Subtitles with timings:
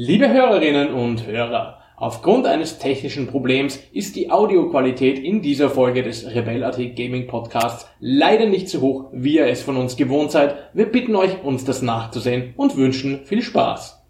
[0.00, 6.24] Liebe Hörerinnen und Hörer, aufgrund eines technischen Problems ist die Audioqualität in dieser Folge des
[6.24, 10.54] Rebel.at Gaming Podcasts leider nicht so hoch, wie ihr es von uns gewohnt seid.
[10.72, 14.00] Wir bitten euch, uns das nachzusehen und wünschen viel Spaß.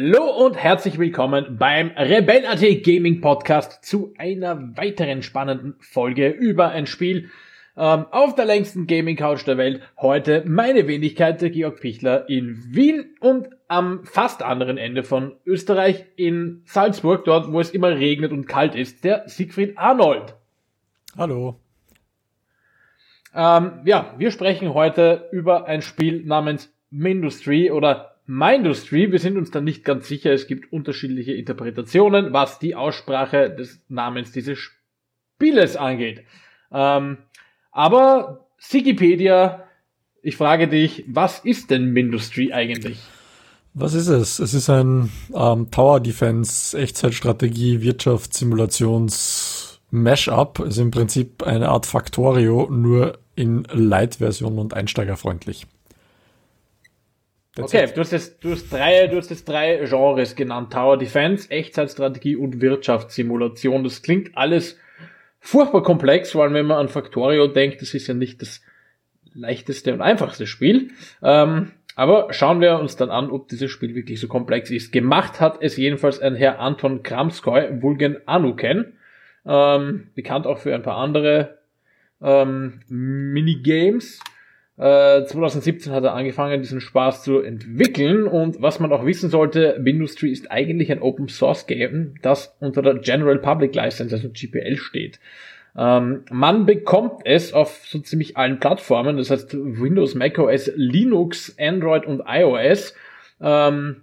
[0.00, 6.86] Hallo und herzlich willkommen beim Rebel.at Gaming Podcast zu einer weiteren spannenden Folge über ein
[6.86, 7.30] Spiel
[7.76, 9.82] ähm, auf der längsten Gaming Couch der Welt.
[9.96, 16.04] Heute meine Wenigkeit, der Georg Pichler in Wien und am fast anderen Ende von Österreich
[16.14, 20.36] in Salzburg, dort wo es immer regnet und kalt ist, der Siegfried Arnold.
[21.16, 21.58] Hallo.
[23.34, 29.50] Ähm, ja, wir sprechen heute über ein Spiel namens Mindustry oder Mindustry, wir sind uns
[29.50, 35.76] da nicht ganz sicher, es gibt unterschiedliche Interpretationen, was die Aussprache des Namens dieses Spieles
[35.76, 36.24] angeht.
[36.70, 37.16] Ähm,
[37.72, 39.64] aber Wikipedia,
[40.20, 42.98] ich frage dich, was ist denn Mindustry eigentlich?
[43.72, 44.40] Was ist es?
[44.40, 50.60] Es ist ein ähm, Tower Defense, Echtzeitstrategie, Wirtschaftssimulations Mashup.
[50.60, 55.66] Also im Prinzip eine Art Factorio, nur in Light-Version und einsteigerfreundlich.
[57.62, 60.72] Okay, du hast, jetzt, du, hast drei, du hast jetzt drei Genres genannt.
[60.72, 63.84] Tower Defense, Echtzeitstrategie und Wirtschaftssimulation.
[63.84, 64.78] Das klingt alles
[65.40, 67.82] furchtbar komplex, vor allem wenn man an Factorio denkt.
[67.82, 68.62] Das ist ja nicht das
[69.34, 70.90] leichteste und einfachste Spiel.
[71.22, 74.92] Ähm, aber schauen wir uns dann an, ob dieses Spiel wirklich so komplex ist.
[74.92, 78.92] Gemacht hat es jedenfalls ein Herr Anton Kramskoy, Vulgen Anuken.
[79.44, 81.58] Ähm, bekannt auch für ein paar andere
[82.22, 84.20] ähm, Minigames.
[84.78, 89.76] 2017 äh, hat er angefangen, diesen Spaß zu entwickeln und was man auch wissen sollte,
[89.80, 94.76] Windustry ist eigentlich ein Open Source Game, das unter der General Public License, also GPL
[94.76, 95.18] steht.
[95.76, 102.06] Ähm, man bekommt es auf so ziemlich allen Plattformen, das heißt Windows, macOS, Linux, Android
[102.06, 102.94] und iOS.
[103.40, 104.02] Ähm,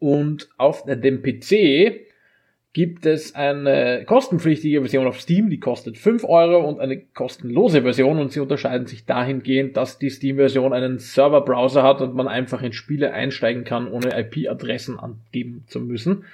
[0.00, 2.11] und auf dem PC
[2.72, 8.18] gibt es eine kostenpflichtige Version auf Steam, die kostet 5 Euro und eine kostenlose Version
[8.18, 12.72] und sie unterscheiden sich dahingehend, dass die Steam-Version einen Server-Browser hat und man einfach in
[12.72, 16.24] Spiele einsteigen kann, ohne IP-Adressen angeben zu müssen.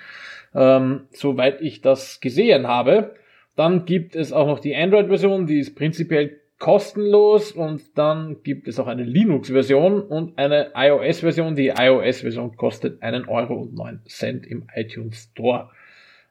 [0.55, 3.15] Ähm, soweit ich das gesehen habe.
[3.57, 8.79] Dann gibt es auch noch die Android-Version, die ist prinzipiell kostenlos und dann gibt es
[8.79, 11.57] auch eine Linux-Version und eine iOS-Version.
[11.57, 15.71] Die iOS-Version kostet einen Euro im iTunes Store.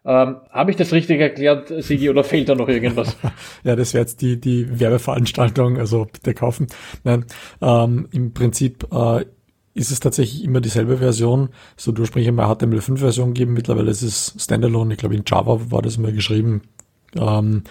[0.08, 3.18] Ähm, Habe ich das richtig erklärt, Sigi, oder fehlt da noch irgendwas?
[3.66, 6.68] ja, das wäre jetzt die, die Werbeveranstaltung, also bitte kaufen.
[7.04, 7.26] Nein,
[7.62, 9.26] ähm, im Prinzip äh,
[9.74, 11.50] ist es tatsächlich immer dieselbe Version.
[11.76, 15.98] So ursprünglich mal HTML5-Version geben, mittlerweile ist es Standalone, ich glaube in Java war das
[15.98, 16.62] mal geschrieben.
[17.16, 17.64] Ähm,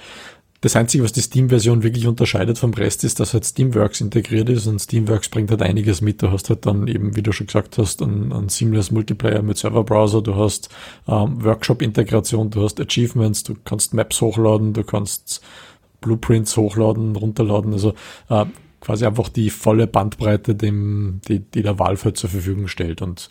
[0.61, 4.67] das Einzige, was die Steam-Version wirklich unterscheidet vom Rest, ist, dass halt Steamworks integriert ist
[4.67, 6.22] und Steamworks bringt halt einiges mit.
[6.22, 9.59] Du hast halt dann eben, wie du schon gesagt hast, einen, einen Seamless Multiplayer mit
[9.59, 10.71] Server-Browser, du hast
[11.06, 15.43] ähm, Workshop-Integration, du hast Achievements, du kannst Maps hochladen, du kannst
[16.00, 17.95] Blueprints hochladen, runterladen, also
[18.28, 18.47] äh,
[18.81, 23.28] quasi einfach die volle Bandbreite, dem, die, die der Valve halt zur Verfügung stellt und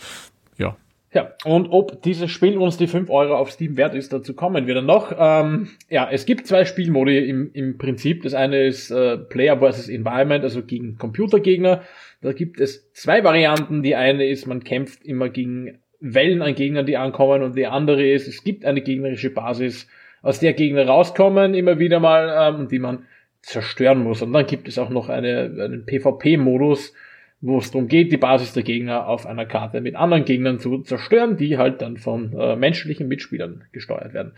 [1.15, 4.67] ja, und ob dieses Spiel uns die 5 Euro auf Steam wert ist, dazu kommen
[4.67, 5.13] wir dann noch.
[5.17, 8.23] Ähm, ja, es gibt zwei Spielmodi im, im Prinzip.
[8.23, 11.83] Das eine ist äh, Player versus Environment, also gegen Computergegner.
[12.21, 13.81] Da gibt es zwei Varianten.
[13.81, 17.43] Die eine ist, man kämpft immer gegen Wellen an Gegnern, die ankommen.
[17.43, 19.87] Und die andere ist, es gibt eine gegnerische Basis,
[20.21, 23.05] aus der Gegner rauskommen, immer wieder mal, ähm, die man
[23.41, 24.21] zerstören muss.
[24.21, 26.93] Und dann gibt es auch noch eine, einen PvP-Modus,
[27.41, 30.79] wo es darum geht, die Basis der Gegner auf einer Karte mit anderen Gegnern zu
[30.79, 34.33] zerstören, die halt dann von äh, menschlichen Mitspielern gesteuert werden.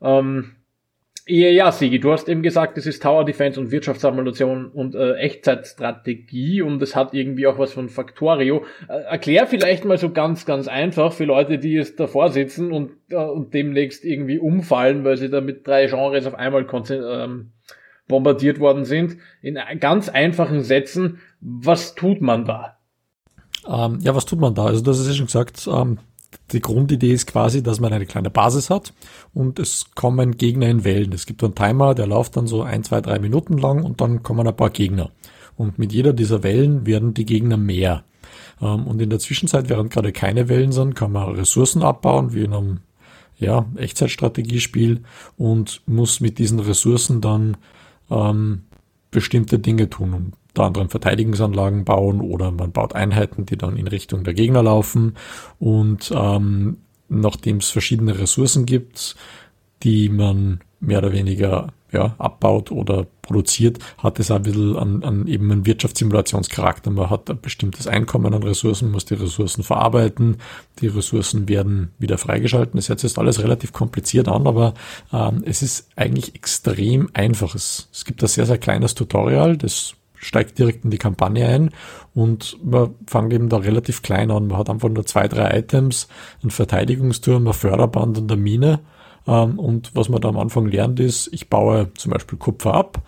[0.00, 0.52] Ähm,
[1.28, 6.62] ja, Sigi, du hast eben gesagt, es ist Tower Defense und Wirtschaftssimulation und äh, Echtzeitstrategie
[6.62, 8.64] und es hat irgendwie auch was von Factorio.
[8.88, 12.92] Äh, erklär vielleicht mal so ganz, ganz einfach für Leute, die es davor sitzen und,
[13.10, 17.50] äh, und demnächst irgendwie umfallen, weil sie da mit drei Genres auf einmal ähm,
[18.08, 22.78] bombardiert worden sind, in ganz einfachen Sätzen, was tut man da?
[23.66, 24.66] Ähm, ja, was tut man da?
[24.66, 25.98] Also das ist ja schon gesagt, ähm,
[26.52, 28.92] die Grundidee ist quasi, dass man eine kleine Basis hat
[29.34, 31.12] und es kommen Gegner in Wellen.
[31.12, 34.22] Es gibt einen Timer, der läuft dann so ein, zwei, drei Minuten lang und dann
[34.22, 35.10] kommen ein paar Gegner.
[35.56, 38.04] Und mit jeder dieser Wellen werden die Gegner mehr.
[38.60, 42.44] Ähm, und in der Zwischenzeit, während gerade keine Wellen sind, kann man Ressourcen abbauen, wie
[42.44, 42.80] in einem
[43.38, 45.02] ja, Echtzeitstrategiespiel
[45.36, 47.56] und muss mit diesen Ressourcen dann
[48.10, 48.62] ähm,
[49.10, 54.24] bestimmte Dinge tun, unter anderem Verteidigungsanlagen bauen oder man baut Einheiten, die dann in Richtung
[54.24, 55.16] der Gegner laufen.
[55.58, 59.16] Und ähm, nachdem es verschiedene Ressourcen gibt,
[59.82, 65.26] die man mehr oder weniger ja, abbaut oder produziert, hat es ein bisschen an, an
[65.26, 66.90] eben einen Wirtschaftssimulationscharakter.
[66.90, 70.36] Man hat ein bestimmtes Einkommen an Ressourcen, muss die Ressourcen verarbeiten,
[70.80, 72.76] die Ressourcen werden wieder freigeschalten.
[72.76, 74.74] Das hört sich jetzt alles relativ kompliziert an, aber
[75.12, 77.54] ähm, es ist eigentlich extrem einfach.
[77.54, 81.70] Es, gibt ein sehr, sehr kleines Tutorial, das steigt direkt in die Kampagne ein
[82.14, 84.48] und man fängt eben da relativ klein an.
[84.48, 86.08] Man hat einfach nur zwei, drei Items,
[86.44, 88.80] ein Verteidigungsturm, ein Förderband und eine Mine
[89.26, 93.02] und was man da am Anfang lernt ist, ich baue zum Beispiel Kupfer ab,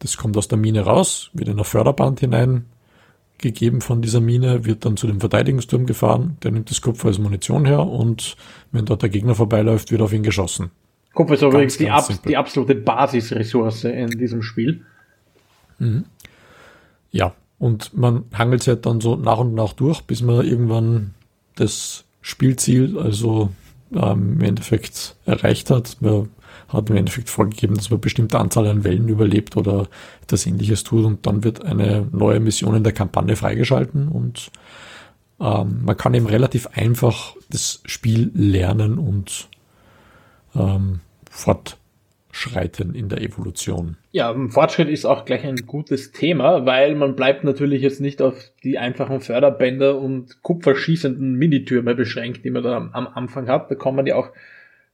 [0.00, 4.84] das kommt aus der Mine raus, wird in ein Förderband hineingegeben von dieser Mine, wird
[4.84, 8.36] dann zu dem Verteidigungsturm gefahren, der nimmt das Kupfer als Munition her und
[8.72, 10.70] wenn dort der Gegner vorbeiläuft, wird auf ihn geschossen.
[11.14, 14.84] Kupfer ist übrigens die, ab, die absolute Basisressource in diesem Spiel.
[15.78, 16.04] Mhm.
[17.12, 21.14] Ja, und man hangelt sich halt dann so nach und nach durch, bis man irgendwann
[21.56, 23.50] das Spielziel, also
[23.94, 25.96] ähm, im Endeffekt erreicht hat.
[26.00, 26.30] Man
[26.68, 29.88] hat im Endeffekt vorgegeben, dass man bestimmte Anzahl an Wellen überlebt oder
[30.26, 34.50] das ähnliches tut und dann wird eine neue Mission in der Kampagne freigeschalten und
[35.40, 39.48] ähm, man kann eben relativ einfach das Spiel lernen und
[40.54, 41.00] ähm,
[41.30, 41.76] fort
[42.30, 43.96] Fortschreiten in der Evolution.
[44.12, 48.50] Ja, Fortschritt ist auch gleich ein gutes Thema, weil man bleibt natürlich jetzt nicht auf
[48.64, 53.70] die einfachen Förderbänder und kupferschießenden Minitürme beschränkt, die man da am Anfang hat.
[53.70, 54.30] Da kommen ja auch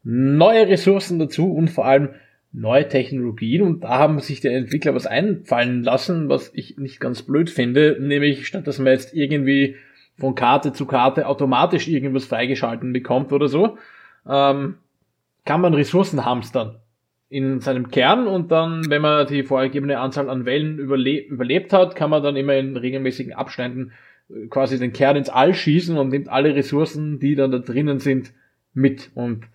[0.03, 2.11] neue Ressourcen dazu und vor allem
[2.53, 3.63] neue Technologien.
[3.63, 7.97] Und da haben sich die Entwickler was einfallen lassen, was ich nicht ganz blöd finde,
[7.99, 9.77] nämlich statt dass man jetzt irgendwie
[10.19, 13.79] von Karte zu Karte automatisch irgendwas freigeschalten bekommt oder so,
[14.29, 14.77] ähm,
[15.47, 16.81] kann man Ressourcen hamstern
[17.29, 21.97] in seinem Kern und dann, wenn man die vorgegebene Anzahl an Wellen überle überlebt hat,
[21.97, 23.93] kann man dann immer in regelmäßigen Abständen
[24.31, 27.99] äh, quasi den Kern ins All schießen und nimmt alle Ressourcen, die dann da drinnen
[27.99, 28.33] sind,
[28.75, 29.11] mit.
[29.15, 29.47] Und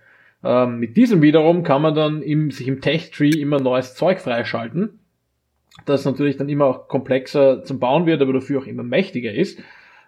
[0.44, 5.00] ähm, mit diesem wiederum kann man dann im, sich im Tech-Tree immer neues Zeug freischalten,
[5.86, 9.60] das natürlich dann immer auch komplexer zum Bauen wird, aber dafür auch immer mächtiger ist.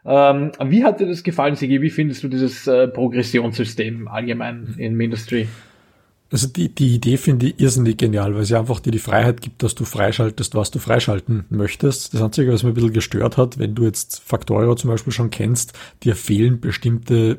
[0.05, 1.81] Ähm, wie hat dir das gefallen, Sigi?
[1.81, 5.47] Wie findest du dieses äh, Progressionssystem allgemein in Ministry?
[6.33, 9.61] Also die, die Idee finde ich irrsinnig genial, weil sie einfach dir die Freiheit gibt,
[9.61, 12.11] dass du freischaltest, was du freischalten möchtest.
[12.11, 15.29] Das Einzige, was mir ein bisschen gestört hat, wenn du jetzt Factorio zum Beispiel schon
[15.29, 17.37] kennst, dir fehlen bestimmte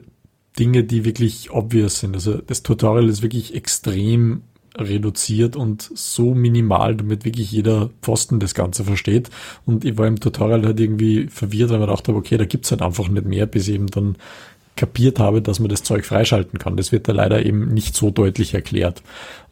[0.61, 2.15] Dinge, die wirklich obvious sind.
[2.15, 4.43] Also das Tutorial ist wirklich extrem
[4.79, 9.29] reduziert und so minimal, damit wirklich jeder Pfosten das Ganze versteht.
[9.67, 12.83] Und ich war im Tutorial halt irgendwie verwirrt, weil man dachte, okay, da gibt's halt
[12.83, 14.17] einfach nicht mehr, bis eben dann
[14.77, 16.77] kapiert habe, dass man das Zeug freischalten kann.
[16.77, 19.03] Das wird da leider eben nicht so deutlich erklärt.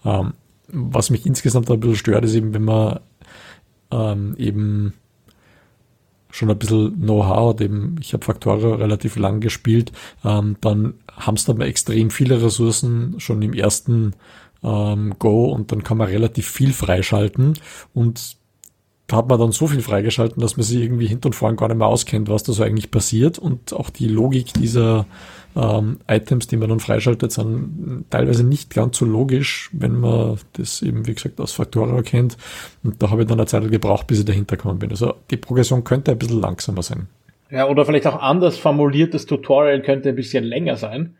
[0.05, 0.35] Ähm,
[0.69, 3.01] was mich insgesamt ein bisschen stört, ist eben, wenn man
[3.91, 4.95] ähm, eben
[6.31, 9.93] schon ein bisschen Know-how hat, eben, ich habe Factorio relativ lang gespielt,
[10.25, 14.15] ähm, dann hamstert man extrem viele Ressourcen schon im ersten
[14.63, 17.59] ähm, Go und dann kann man relativ viel freischalten
[17.93, 18.37] und
[19.13, 21.79] hat man dann so viel freigeschalten, dass man sich irgendwie hinten und vorn gar nicht
[21.79, 23.39] mehr auskennt, was da so eigentlich passiert.
[23.39, 25.07] Und auch die Logik dieser
[25.55, 30.83] ähm, Items, die man dann freischaltet, sind teilweise nicht ganz so logisch, wenn man das
[30.83, 32.37] eben, wie gesagt, aus Factorio kennt.
[32.83, 34.91] Und da habe ich dann eine Zeit gebraucht, bis ich dahinter gekommen bin.
[34.91, 37.09] Also die Progression könnte ein bisschen langsamer sein.
[37.51, 41.17] Ja, oder vielleicht auch anders formuliert, das Tutorial könnte ein bisschen länger sein,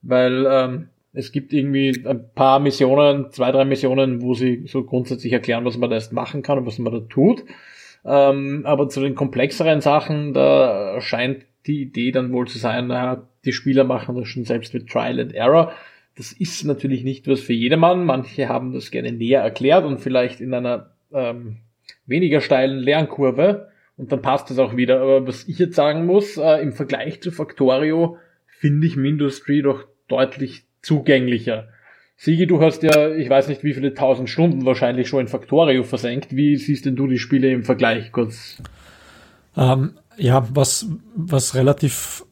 [0.00, 5.32] weil ähm, es gibt irgendwie ein paar Missionen, zwei, drei Missionen, wo sie so grundsätzlich
[5.32, 7.44] erklären, was man da erst machen kann und was man da tut.
[8.04, 13.26] Ähm, aber zu den komplexeren Sachen, da scheint die Idee dann wohl zu sein, naja,
[13.44, 15.72] die Spieler machen das schon selbst mit Trial and Error.
[16.16, 18.04] Das ist natürlich nicht was für jedermann.
[18.04, 21.58] Manche haben das gerne näher erklärt und vielleicht in einer ähm,
[22.06, 25.00] weniger steilen Lernkurve und dann passt das auch wieder.
[25.00, 29.86] Aber was ich jetzt sagen muss, äh, im Vergleich zu Factorio finde ich Mindustry doch
[30.08, 31.68] deutlich zugänglicher.
[32.16, 35.82] Sigi, du hast ja, ich weiß nicht, wie viele tausend Stunden wahrscheinlich schon in Factorio
[35.82, 36.34] versenkt.
[36.34, 38.62] Wie siehst denn du die Spiele im Vergleich kurz?
[39.56, 40.86] Ähm, ja, was,
[41.16, 42.24] was relativ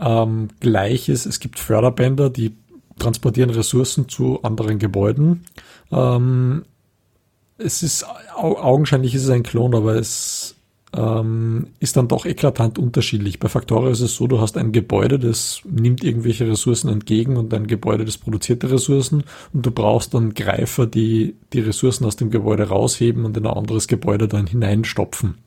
[0.00, 2.56] ähm, gleich ist, es gibt Förderbänder, die
[2.98, 5.44] transportieren Ressourcen zu anderen Gebäuden.
[5.90, 6.64] Ähm,
[7.58, 10.56] es ist augenscheinlich ist es ein Klon, aber es
[10.94, 13.38] ähm, ist dann doch eklatant unterschiedlich.
[13.38, 17.52] Bei Factorio ist es so, du hast ein Gebäude, das nimmt irgendwelche Ressourcen entgegen und
[17.54, 22.16] ein Gebäude, das produziert die Ressourcen und du brauchst dann Greifer, die die Ressourcen aus
[22.16, 25.38] dem Gebäude rausheben und in ein anderes Gebäude dann hineinstopfen.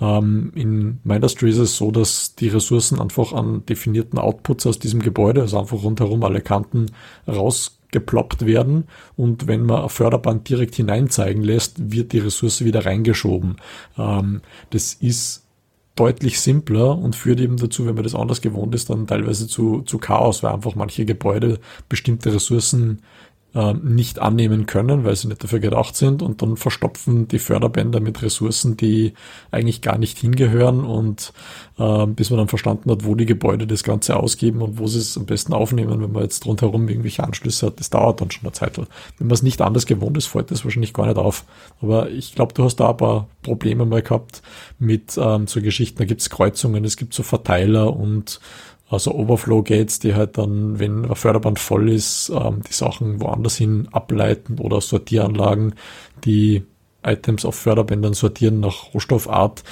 [0.00, 5.00] Ähm, in Mindustry ist es so, dass die Ressourcen einfach an definierten Outputs aus diesem
[5.00, 6.86] Gebäude, also einfach rundherum alle Kanten
[7.26, 8.84] raus geploppt werden
[9.16, 13.56] und wenn man ein Förderband direkt hineinzeigen lässt, wird die Ressource wieder reingeschoben.
[13.96, 15.44] Ähm, das ist
[15.94, 19.82] deutlich simpler und führt eben dazu, wenn man das anders gewohnt ist, dann teilweise zu,
[19.82, 23.02] zu Chaos, weil einfach manche Gebäude bestimmte Ressourcen
[23.54, 28.00] äh, nicht annehmen können, weil sie nicht dafür gedacht sind und dann verstopfen die Förderbänder
[28.00, 29.14] mit Ressourcen, die
[29.50, 31.32] eigentlich gar nicht hingehören und
[31.78, 34.98] äh, bis man dann verstanden hat, wo die Gebäude das Ganze ausgeben und wo sie
[34.98, 38.44] es am besten aufnehmen, wenn man jetzt rundherum irgendwelche Anschlüsse hat, das dauert dann schon
[38.44, 38.76] eine Zeit.
[38.76, 41.44] Wenn man es nicht anders gewohnt ist, fällt das wahrscheinlich gar nicht auf.
[41.80, 44.42] Aber ich glaube, du hast da ein paar Probleme mal gehabt
[44.78, 48.40] mit ähm, so Geschichten, da gibt es Kreuzungen, es gibt so Verteiler und
[48.90, 53.56] also Overflow Gates, die halt dann, wenn ein Förderband voll ist, ähm, die Sachen woanders
[53.56, 55.74] hin ableiten oder Sortieranlagen,
[56.24, 56.64] die
[57.02, 59.62] Items auf Förderbändern sortieren nach Rohstoffart.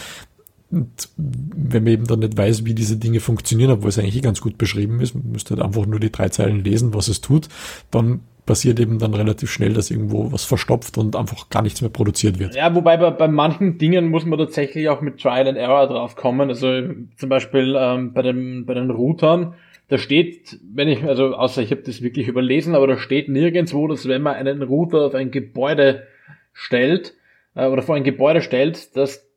[0.70, 4.20] Und wenn man eben dann nicht weiß, wie diese Dinge funktionieren, obwohl es eigentlich eh
[4.20, 7.20] ganz gut beschrieben ist, man müsste halt einfach nur die drei Zeilen lesen, was es
[7.20, 7.48] tut,
[7.90, 11.90] dann passiert eben dann relativ schnell, dass irgendwo was verstopft und einfach gar nichts mehr
[11.90, 12.54] produziert wird.
[12.54, 16.16] Ja, wobei bei, bei manchen Dingen muss man tatsächlich auch mit Trial and Error drauf
[16.16, 16.48] kommen.
[16.48, 16.68] Also
[17.16, 19.54] zum Beispiel ähm, bei, dem, bei den Routern,
[19.88, 23.86] da steht, wenn ich, also außer ich habe das wirklich überlesen, aber da steht nirgendwo,
[23.88, 26.06] dass wenn man einen Router auf ein Gebäude
[26.52, 27.14] stellt
[27.54, 29.28] äh, oder vor ein Gebäude stellt, dass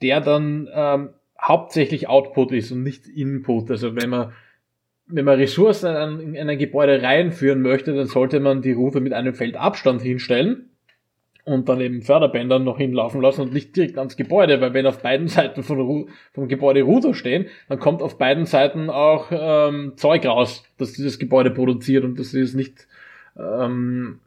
[0.00, 1.10] der dann ähm,
[1.40, 3.70] hauptsächlich Output ist und nicht Input.
[3.70, 4.32] Also wenn man
[5.08, 9.34] wenn man Ressourcen in ein Gebäude reinführen möchte, dann sollte man die Router mit einem
[9.34, 10.70] Feld Abstand hinstellen
[11.44, 15.02] und dann eben Förderbänder noch hinlaufen lassen und nicht direkt ans Gebäude, weil wenn auf
[15.02, 20.26] beiden Seiten von, vom Gebäude Router stehen, dann kommt auf beiden Seiten auch ähm, Zeug
[20.26, 22.86] raus, dass dieses Gebäude produziert und das ist nicht
[23.38, 24.20] ähm,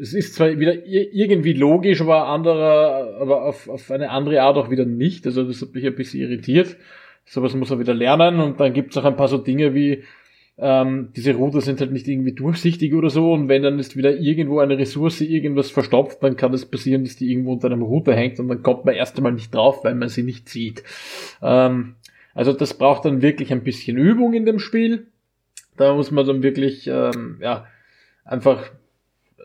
[0.00, 4.70] es ist zwar wieder irgendwie logisch, aber anderer, aber auf, auf eine andere Art auch
[4.70, 5.26] wieder nicht.
[5.26, 6.76] Also das hat mich ein bisschen irritiert.
[7.26, 10.02] Sowas muss man wieder lernen und dann gibt es auch ein paar so Dinge wie
[10.60, 14.14] ähm, diese Router sind halt nicht irgendwie durchsichtig oder so und wenn dann ist wieder
[14.16, 17.82] irgendwo eine Ressource irgendwas verstopft, dann kann es das passieren, dass die irgendwo unter einem
[17.82, 20.84] Router hängt und dann kommt man erst einmal nicht drauf, weil man sie nicht sieht.
[21.40, 21.94] Ähm,
[22.34, 25.06] also das braucht dann wirklich ein bisschen Übung in dem Spiel.
[25.78, 27.66] Da muss man dann wirklich ähm, ja
[28.24, 28.70] einfach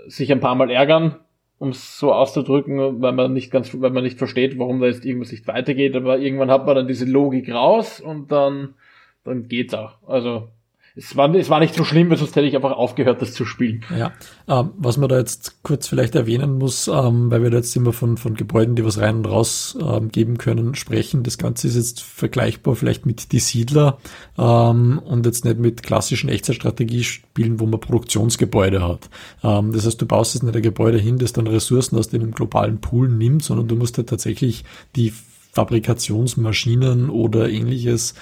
[0.07, 1.15] sich ein paar Mal ärgern,
[1.59, 5.05] um es so auszudrücken, weil man nicht ganz, weil man nicht versteht, warum da jetzt
[5.05, 5.95] irgendwas nicht weitergeht.
[5.95, 8.75] Aber irgendwann hat man dann diese Logik raus und dann
[9.23, 9.97] dann geht's auch.
[10.07, 10.49] Also
[10.97, 13.45] es war, es war nicht so schlimm, weil sonst hätte ich einfach aufgehört, das zu
[13.45, 13.83] spielen.
[13.97, 14.13] Ja,
[14.47, 17.91] ähm, was man da jetzt kurz vielleicht erwähnen muss, ähm, weil wir da jetzt immer
[17.91, 21.23] von, von Gebäuden, die was rein und raus ähm, geben können, sprechen.
[21.23, 23.97] Das Ganze ist jetzt vergleichbar vielleicht mit Die Siedler
[24.37, 29.09] ähm, und jetzt nicht mit klassischen Echtzeitstrategiespielen, wo man Produktionsgebäude hat.
[29.43, 32.31] Ähm, das heißt, du baust jetzt nicht ein Gebäude hin, das dann Ressourcen aus dem
[32.31, 34.63] globalen Pool nimmt, sondern du musst ja tatsächlich
[34.95, 35.11] die
[35.51, 38.13] Fabrikationsmaschinen oder ähnliches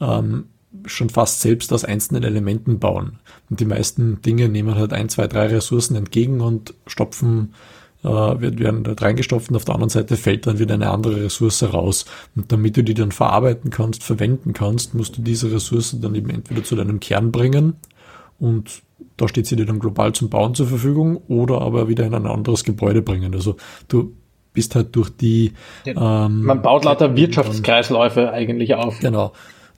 [0.00, 0.44] ähm,
[0.86, 3.18] schon fast selbst aus einzelnen Elementen bauen.
[3.48, 7.54] Und die meisten Dinge nehmen halt ein, zwei, drei Ressourcen entgegen und stopfen,
[8.02, 11.62] äh, werden dort reingestopft und auf der anderen Seite fällt dann wieder eine andere Ressource
[11.62, 12.06] raus.
[12.36, 16.30] Und damit du die dann verarbeiten kannst, verwenden kannst, musst du diese Ressource dann eben
[16.30, 17.74] entweder zu deinem Kern bringen
[18.38, 18.82] und
[19.16, 22.26] da steht sie dir dann global zum Bauen zur Verfügung oder aber wieder in ein
[22.26, 23.34] anderes Gebäude bringen.
[23.34, 23.56] Also
[23.88, 24.14] du
[24.54, 25.52] bist halt durch die...
[25.84, 28.98] Ähm, man baut lauter Wirtschaftskreisläufe eigentlich auf.
[29.00, 29.32] Genau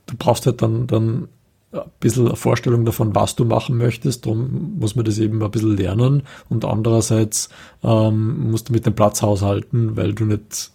[0.06, 1.28] du brauchst halt dann, dann
[1.72, 4.26] ein bisschen eine Vorstellung davon, was du machen möchtest.
[4.26, 6.22] Darum muss man das eben ein bisschen lernen.
[6.48, 7.48] Und andererseits
[7.82, 10.70] ähm, musst du mit dem Platz haushalten, weil du nicht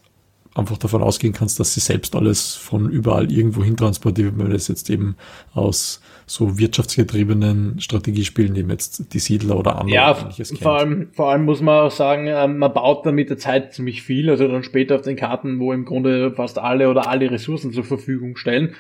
[0.58, 4.52] einfach davon ausgehen kannst, dass sie selbst alles von überall irgendwo hin transportiert, wenn man
[4.52, 5.16] das jetzt eben
[5.54, 11.46] aus so wirtschaftsgetriebenen Strategiespielen, eben jetzt die Siedler oder andere ja, Vor allem, vor allem
[11.46, 14.64] muss man auch sagen, ähm, man baut dann mit der Zeit ziemlich viel, also dann
[14.64, 18.76] später auf den Karten, wo im Grunde fast alle oder alle Ressourcen zur Verfügung stellen.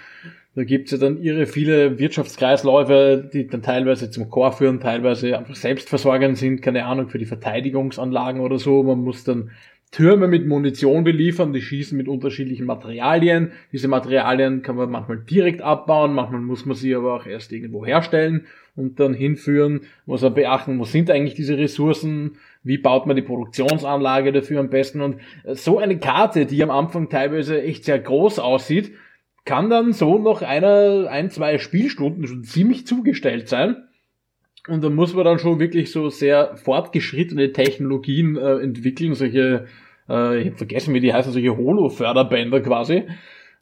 [0.55, 5.55] Da gibt's ja dann irre viele Wirtschaftskreisläufe, die dann teilweise zum Chor führen, teilweise einfach
[5.55, 8.81] selbstversorgend sind, keine Ahnung, für die Verteidigungsanlagen oder so.
[8.81, 9.51] Man muss dann
[9.91, 13.53] Türme mit Munition beliefern, die schießen mit unterschiedlichen Materialien.
[13.71, 17.85] Diese Materialien kann man manchmal direkt abbauen, manchmal muss man sie aber auch erst irgendwo
[17.85, 19.81] herstellen und dann hinführen.
[20.05, 24.69] Muss man beachten, wo sind eigentlich diese Ressourcen, wie baut man die Produktionsanlage dafür am
[24.69, 25.01] besten.
[25.01, 28.91] Und so eine Karte, die am Anfang teilweise echt sehr groß aussieht,
[29.45, 33.86] kann dann so noch einer, ein, zwei Spielstunden schon ziemlich zugestellt sein.
[34.67, 39.65] Und da muss man dann schon wirklich so sehr fortgeschrittene Technologien äh, entwickeln, solche,
[40.09, 43.03] äh, ich habe vergessen, wie die heißen, solche Holo-Förderbänder quasi.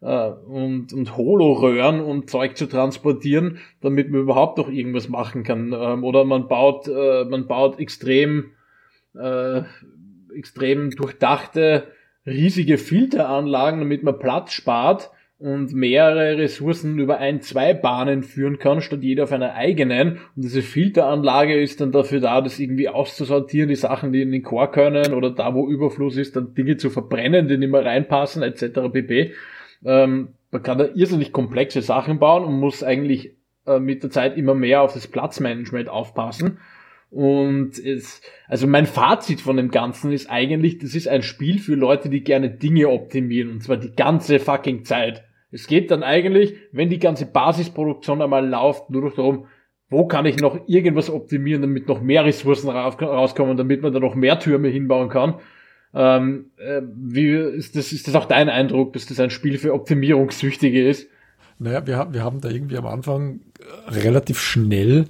[0.02, 5.74] Äh, und, und Holo-Röhren und Zeug zu transportieren, damit man überhaupt noch irgendwas machen kann.
[5.74, 8.52] Ähm, oder man baut, äh, man baut extrem,
[9.14, 9.62] äh,
[10.36, 11.88] extrem durchdachte
[12.26, 15.12] riesige Filteranlagen, damit man Platz spart
[15.46, 20.14] und mehrere Ressourcen über ein, zwei Bahnen führen kann, statt jeder auf einer eigenen.
[20.36, 24.42] Und diese Filteranlage ist dann dafür da, das irgendwie auszusortieren, die Sachen, die in den
[24.42, 28.42] Core können oder da, wo Überfluss ist, dann Dinge zu verbrennen, die nicht mehr reinpassen,
[28.42, 28.92] etc.
[28.92, 29.34] pp.
[29.86, 33.36] Ähm, man kann da irrsinnig komplexe Sachen bauen und muss eigentlich
[33.68, 36.58] äh, mit der Zeit immer mehr auf das Platzmanagement aufpassen.
[37.12, 41.75] Und es, also mein Fazit von dem Ganzen ist eigentlich, das ist ein Spiel für
[41.75, 45.24] Leute, die gerne Dinge optimieren, und zwar die ganze fucking Zeit.
[45.56, 49.46] Es geht dann eigentlich, wenn die ganze Basisproduktion einmal läuft, nur noch darum,
[49.90, 54.16] wo kann ich noch irgendwas optimieren, damit noch mehr Ressourcen rauskommen, damit man da noch
[54.16, 55.36] mehr Türme hinbauen kann.
[55.94, 59.74] Ähm, äh, wie ist das, ist das auch dein Eindruck, dass das ein Spiel für
[59.74, 61.08] Optimierungssüchtige ist?
[61.58, 63.40] Naja, wir, wir haben da irgendwie am Anfang
[63.88, 65.06] relativ schnell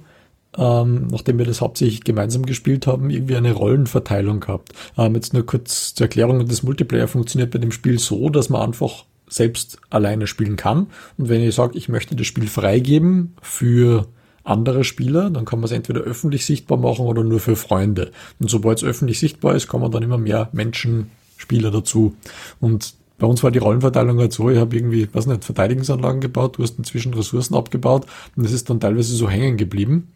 [0.58, 4.72] ähm, nachdem wir das hauptsächlich gemeinsam gespielt haben, irgendwie eine Rollenverteilung gehabt.
[4.96, 8.62] Ähm, jetzt nur kurz zur Erklärung, das Multiplayer funktioniert bei dem Spiel so, dass man
[8.62, 10.88] einfach selbst alleine spielen kann.
[11.18, 14.06] Und wenn ich sage, ich möchte das Spiel freigeben für
[14.44, 18.12] andere Spieler, dann kann man es entweder öffentlich sichtbar machen oder nur für Freunde.
[18.38, 22.14] Und sobald es öffentlich sichtbar ist, kommen dann immer mehr Menschen, Spieler dazu.
[22.60, 26.58] Und bei uns war die Rollenverteilung halt so, ich habe irgendwie, was nicht, Verteidigungsanlagen gebaut,
[26.58, 28.06] du hast inzwischen Ressourcen abgebaut
[28.36, 30.12] und es ist dann teilweise so hängen geblieben.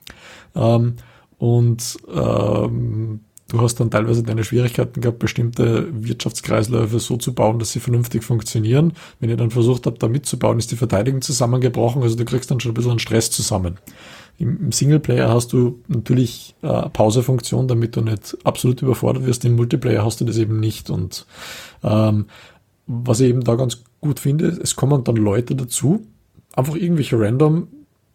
[0.54, 0.94] Ähm,
[1.38, 7.72] und ähm, du hast dann teilweise deine Schwierigkeiten gehabt, bestimmte Wirtschaftskreisläufe so zu bauen, dass
[7.72, 8.92] sie vernünftig funktionieren.
[9.18, 12.60] Wenn ihr dann versucht habt, da mitzubauen, ist die Verteidigung zusammengebrochen, also du kriegst dann
[12.60, 13.78] schon ein bisschen Stress zusammen.
[14.38, 19.44] Im, Singleplayer hast du natürlich äh, Pausefunktion, damit du nicht absolut überfordert wirst.
[19.44, 20.88] Im Multiplayer hast du das eben nicht.
[20.88, 21.26] Und
[21.82, 22.26] ähm,
[22.86, 26.06] was ich eben da ganz gut finde, es kommen dann Leute dazu,
[26.56, 27.68] einfach irgendwelche random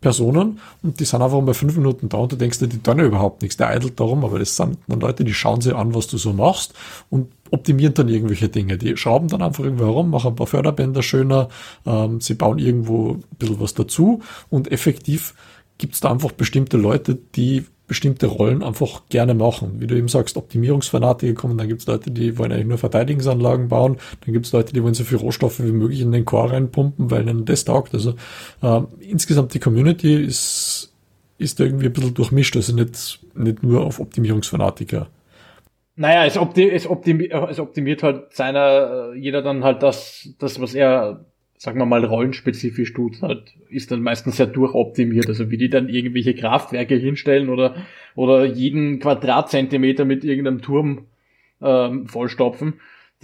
[0.06, 3.00] Personen und die sind einfach mal fünf Minuten da und du denkst dir, die tun
[3.00, 5.96] ja überhaupt nichts, der eidelt darum, aber das sind dann Leute, die schauen sich an,
[5.96, 6.76] was du so machst
[7.10, 8.78] und optimieren dann irgendwelche Dinge.
[8.78, 11.50] Die schrauben dann einfach irgendwo herum, machen ein paar Förderbänder schöner,
[11.88, 14.22] ähm, sie bauen irgendwo ein bisschen was dazu
[14.52, 15.34] und effektiv
[15.80, 19.80] gibt es da einfach bestimmte Leute, die bestimmte Rollen einfach gerne machen.
[19.80, 23.68] Wie du eben sagst, Optimierungsfanatiker kommen, dann gibt es Leute, die wollen eigentlich nur Verteidigungsanlagen
[23.68, 26.54] bauen, dann gibt es Leute, die wollen so viel Rohstoffe wie möglich in den Core
[26.54, 27.94] reinpumpen, weil ihnen das taugt.
[27.94, 28.16] Also
[28.62, 30.94] äh, insgesamt die Community ist,
[31.38, 35.08] ist irgendwie ein bisschen durchmischt, also nicht, nicht nur auf Optimierungsfanatiker.
[35.98, 40.74] Naja, es, optimiert, es, optimiert, es optimiert halt seiner, jeder dann halt das, das, was
[40.74, 41.26] er
[41.58, 45.28] sagen wir mal, rollenspezifisch tut, halt, ist dann meistens sehr durchoptimiert.
[45.28, 47.76] Also wie die dann irgendwelche Kraftwerke hinstellen oder,
[48.16, 51.06] oder jeden Quadratzentimeter mit irgendeinem Turm
[51.62, 52.74] ähm, vollstopfen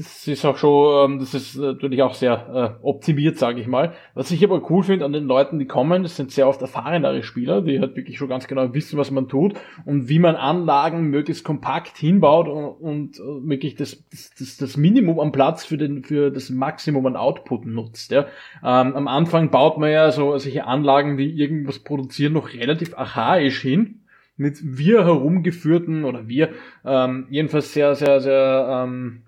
[0.02, 3.94] das ist auch schon, ähm, das ist natürlich auch sehr äh, optimiert, sage ich mal.
[4.14, 7.24] Was ich aber cool finde an den Leuten, die kommen, das sind sehr oft erfahrenere
[7.24, 9.54] Spieler, die halt wirklich schon ganz genau wissen, was man tut
[9.86, 14.04] und wie man Anlagen möglichst kompakt hinbaut und, und äh, wirklich das,
[14.38, 18.12] das, das Minimum am Platz für, den, für das Maximum an Output nutzt.
[18.12, 18.26] Ja.
[18.64, 23.62] Ähm, am Anfang baut man ja so solche Anlagen, die irgendwas produzieren, noch relativ archaisch
[23.62, 24.02] hin
[24.42, 26.50] mit wir herumgeführten oder wir
[26.84, 29.22] ähm, jedenfalls sehr, sehr, sehr ähm,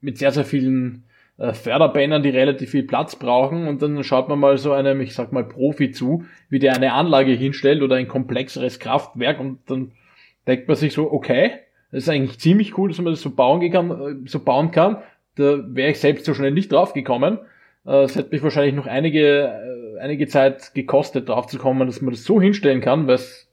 [0.00, 1.04] mit sehr, sehr vielen
[1.38, 5.14] äh, Förderbändern, die relativ viel Platz brauchen und dann schaut man mal so einem, ich
[5.14, 9.92] sag mal, Profi zu, wie der eine Anlage hinstellt oder ein komplexeres Kraftwerk und dann
[10.46, 11.50] denkt man sich so, okay,
[11.90, 14.98] das ist eigentlich ziemlich cool, dass man das so bauen kann, äh, so bauen kann.
[15.36, 17.38] Da wäre ich selbst so schnell nicht drauf gekommen.
[17.84, 22.14] Äh, es hätte mich wahrscheinlich noch einige, einige Zeit gekostet, drauf zu kommen, dass man
[22.14, 23.46] das so hinstellen kann, weil es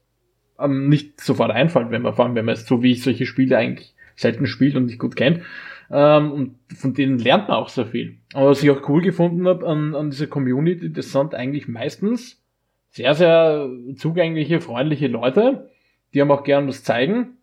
[0.68, 3.58] nicht sofort einfällt, wenn man, vor allem, wenn man es so wie ich solche Spiele
[3.58, 5.40] eigentlich selten spielt und nicht gut kennt.
[5.90, 8.18] Ähm, und von denen lernt man auch sehr viel.
[8.32, 12.42] Aber was ich auch cool gefunden habe an, an dieser Community, das sind eigentlich meistens
[12.90, 15.70] sehr, sehr zugängliche, freundliche Leute,
[16.12, 17.38] die haben auch gern was zeigen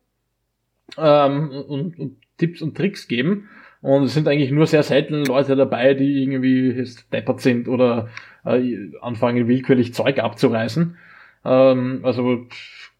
[0.97, 3.49] ähm, und, und Tipps und Tricks geben.
[3.81, 8.09] Und es sind eigentlich nur sehr selten Leute dabei, die irgendwie deppert sind oder
[8.45, 10.97] äh, anfangen willkürlich Zeug abzureißen.
[11.43, 12.45] Ähm, also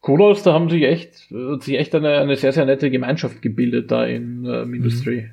[0.02, 3.90] Kodos, da haben sich echt, hat sich echt eine, eine sehr, sehr nette Gemeinschaft gebildet
[3.90, 5.30] da in äh, Industry.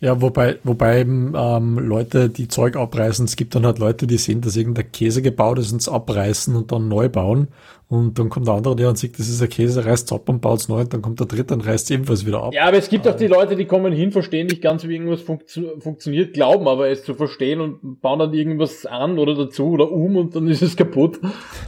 [0.00, 4.40] Ja, wobei, wobei ähm, Leute, die Zeug abreißen, es gibt dann halt Leute, die sehen,
[4.40, 7.48] dass irgendein Käse gebaut ist und es abreißen und dann neu bauen.
[7.92, 10.26] Und dann kommt der andere, der und sagt, das ist ein Käse, reißt es ab
[10.30, 10.80] und baut es neu.
[10.80, 12.54] Und dann kommt der dritte und reißt es ebenfalls wieder ab.
[12.54, 15.20] Ja, aber es gibt auch die Leute, die kommen hin, verstehen nicht ganz, wie irgendwas
[15.20, 19.92] funktio funktioniert, glauben aber es zu verstehen und bauen dann irgendwas an oder dazu oder
[19.92, 21.20] um und dann ist es kaputt.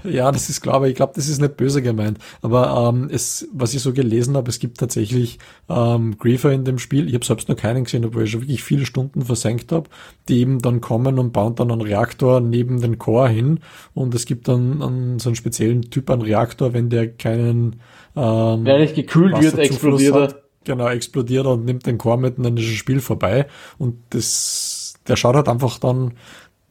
[0.03, 2.17] Ja, das ist klar, aber ich glaube, das ist nicht böse gemeint.
[2.41, 6.79] Aber ähm, es, was ich so gelesen habe, es gibt tatsächlich ähm, Griefer in dem
[6.79, 7.07] Spiel.
[7.07, 9.91] Ich habe selbst noch keinen gesehen, obwohl ich schon wirklich viele Stunden versenkt habe,
[10.31, 13.61] die eben dann kommen und bauen dann einen Reaktor neben den Core hin.
[13.93, 17.81] Und es gibt dann einen, so einen speziellen Typ ein Reaktor, wenn der keinen
[18.17, 20.35] ähm, Wenn nicht gekühlt wird, explodiert er.
[20.65, 23.47] Genau, explodiert und nimmt den Core mit und dann ist das Spiel vorbei.
[23.77, 26.13] Und das, der schaut halt einfach dann,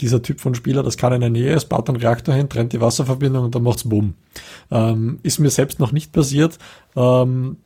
[0.02, 2.74] dieser Typ von Spieler, das kann in der Nähe ist, baut einen Reaktor hin, trennt
[2.74, 4.16] die Wasserverbindung und dann macht's Boom.
[4.72, 6.58] Ähm, ist mir selbst noch nicht passiert.
[6.96, 7.58] Ähm,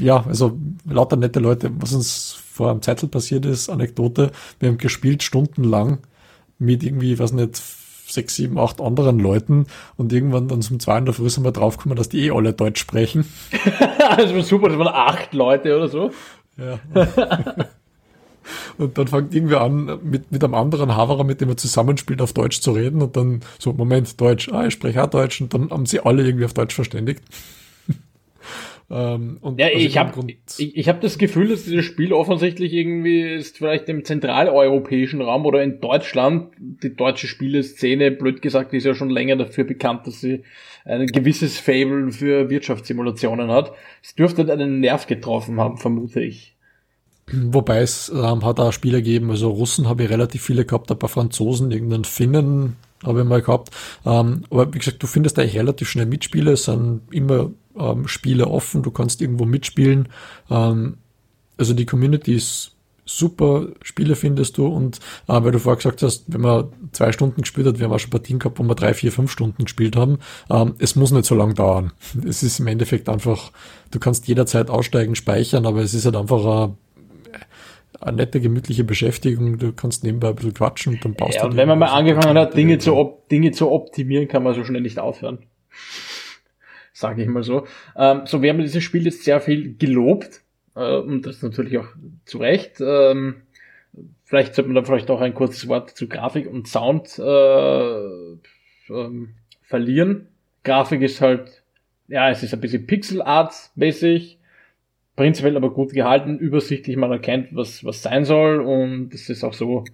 [0.00, 0.56] ja, also
[0.88, 5.98] lauter nette Leute, was uns vor einem Zeitl passiert ist, Anekdote, wir haben gespielt stundenlang
[6.58, 7.60] mit irgendwie, weiß nicht,
[8.10, 9.66] sechs, sieben, acht anderen Leuten
[9.96, 12.52] und irgendwann dann zum zwei in der Früh sind wir draufgekommen, dass die eh alle
[12.52, 13.24] Deutsch sprechen.
[14.16, 16.10] das war super, das waren acht Leute oder so.
[16.56, 16.80] Ja.
[18.78, 22.32] Und dann fängt irgendwer an, mit, mit einem anderen Haverer, mit dem er zusammenspielt, auf
[22.32, 25.70] Deutsch zu reden und dann so, Moment, Deutsch, ah, ich spreche auch Deutsch und dann
[25.70, 27.22] haben sie alle irgendwie auf Deutsch verständigt.
[28.90, 33.20] Ähm, ja, also ich habe ich, ich hab das Gefühl, dass dieses Spiel offensichtlich irgendwie
[33.20, 38.94] ist vielleicht im zentraleuropäischen Raum oder in Deutschland, die deutsche Spieleszene, blöd gesagt, ist ja
[38.94, 40.42] schon länger dafür bekannt, dass sie
[40.86, 43.72] ein gewisses Fable für Wirtschaftssimulationen hat.
[44.02, 46.56] Es dürfte einen Nerv getroffen haben, vermute ich.
[47.30, 50.98] Wobei es ähm, hat auch Spiele gegeben, also Russen habe ich relativ viele gehabt, ein
[50.98, 53.70] paar Franzosen, irgendeinen Finnen habe ich mal gehabt.
[54.06, 58.48] Ähm, aber wie gesagt, du findest eigentlich relativ schnell Mitspiele, es sind immer ähm, Spiele
[58.48, 60.08] offen, du kannst irgendwo mitspielen.
[60.50, 60.98] Ähm,
[61.56, 66.24] also die Community ist super, Spiele findest du und äh, weil du vorher gesagt hast,
[66.28, 68.94] wenn man zwei Stunden gespielt hat, wir haben auch schon Partien gehabt, wo wir drei,
[68.94, 70.18] vier, fünf Stunden gespielt haben,
[70.50, 71.92] ähm, es muss nicht so lang dauern.
[72.28, 73.50] Es ist im Endeffekt einfach,
[73.90, 76.76] du kannst jederzeit aussteigen, speichern, aber es ist halt einfach ein
[78.00, 79.58] eine nette, gemütliche Beschäftigung.
[79.58, 81.48] Du kannst nebenbei ein bisschen quatschen und dann baust ja, du.
[81.48, 84.82] Und wenn man mal angefangen hat, Dinge zu, Dinge zu optimieren, kann man so schnell
[84.82, 85.38] nicht aufhören
[86.98, 87.66] sage ich mal so.
[87.96, 90.42] Ähm, so, wir haben dieses Spiel jetzt sehr viel gelobt
[90.74, 91.88] äh, und das natürlich auch
[92.24, 92.80] zu Recht.
[92.80, 93.42] Ähm,
[94.24, 98.32] vielleicht sollte man da vielleicht auch ein kurzes Wort zu Grafik und Sound äh,
[98.90, 100.28] ähm, verlieren.
[100.64, 101.62] Grafik ist halt,
[102.08, 104.38] ja, es ist ein bisschen Pixel Art mäßig,
[105.14, 109.54] prinzipiell aber gut gehalten, übersichtlich, man erkennt, was, was sein soll und es ist auch
[109.54, 109.84] so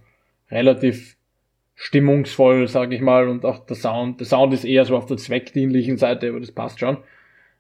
[0.51, 1.17] relativ
[1.75, 4.21] stimmungsvoll, sage ich mal, und auch der Sound.
[4.21, 6.99] Der Sound ist eher so auf der zweckdienlichen Seite, aber das passt schon.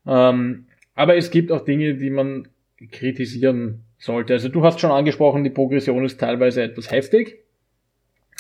[0.07, 2.49] Ähm, aber es gibt auch Dinge, die man
[2.93, 4.35] kritisieren sollte.
[4.35, 7.39] Also du hast schon angesprochen, die Progression ist teilweise etwas heftig,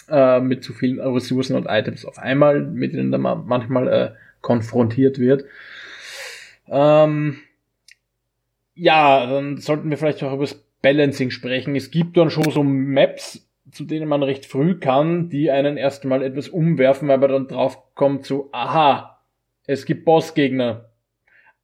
[0.09, 4.11] äh, mit zu vielen Ressourcen und Items auf einmal, mit denen man manchmal äh,
[4.41, 5.45] konfrontiert wird.
[6.69, 7.39] Ähm,
[8.75, 11.77] ja, dann sollten wir vielleicht auch über das Balancing sprechen.
[11.77, 16.23] Es gibt dann schon so Maps, zu denen man recht früh kann, die einen erstmal
[16.23, 19.21] etwas umwerfen, weil man dann drauf kommt so, aha,
[19.67, 20.91] es gibt Bossgegner.